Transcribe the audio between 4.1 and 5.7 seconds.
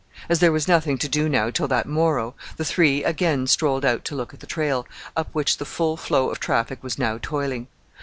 look at the trail, up which the